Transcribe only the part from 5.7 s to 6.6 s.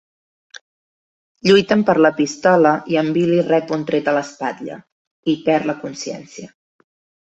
la consciència.